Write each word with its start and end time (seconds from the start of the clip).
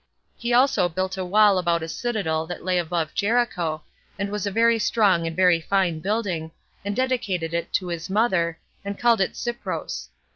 He 0.35 0.51
also 0.51 0.89
built 0.89 1.15
a 1.15 1.23
wall 1.23 1.59
about 1.59 1.83
a 1.83 1.87
citadel 1.87 2.47
that 2.47 2.63
lay 2.65 2.79
above 2.79 3.13
Jericho, 3.13 3.83
and 4.17 4.31
was 4.31 4.47
a 4.47 4.49
very 4.51 4.79
strong 4.79 5.27
and 5.27 5.35
very 5.35 5.61
fine 5.61 5.99
building, 5.99 6.49
and 6.83 6.95
dedicated 6.95 7.53
it 7.53 7.71
to 7.73 7.89
his 7.89 8.09
mother, 8.09 8.57
and 8.83 8.97
called 8.97 9.21
it 9.21 9.35
Cypros. 9.35 10.09